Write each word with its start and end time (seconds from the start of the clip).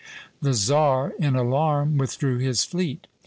The 0.41 0.55
czar 0.55 1.13
in 1.19 1.35
alarm 1.35 1.99
withdrew 1.99 2.39
his 2.39 2.63
fleet. 2.63 3.05